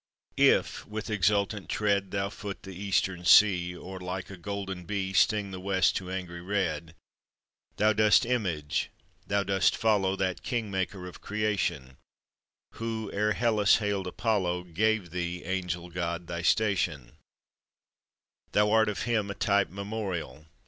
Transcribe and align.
If 0.37 0.83
with 0.87 1.11
exultant 1.11 1.69
tread 1.69 2.09
Thou 2.09 2.31
foot 2.31 2.63
the 2.63 2.73
Eastern 2.75 3.23
sea, 3.23 3.75
Or 3.75 3.99
like 3.99 4.31
a 4.31 4.35
golden 4.35 4.83
be 4.85 5.13
Sting 5.13 5.51
the 5.51 5.59
West 5.59 5.95
to 5.97 6.09
angry 6.09 6.41
red, 6.41 6.95
Thou 7.77 7.93
dost 7.93 8.25
image, 8.25 8.89
thou 9.27 9.43
dost 9.43 9.75
follow 9.77 10.15
That 10.15 10.41
King 10.41 10.71
Maker 10.71 11.05
of 11.05 11.21
Creation, 11.21 11.97
Who, 12.77 13.11
ere 13.13 13.33
Hellas 13.33 13.75
hailed 13.75 14.07
Apollo, 14.07 14.63
Gave 14.73 15.11
thee, 15.11 15.43
angel 15.43 15.91
god, 15.91 16.25
thy 16.25 16.41
station; 16.41 17.11
Thou 18.53 18.71
art 18.71 18.89
of 18.89 19.03
Him 19.03 19.29
a 19.29 19.35
type 19.35 19.69
memorial. 19.69 20.47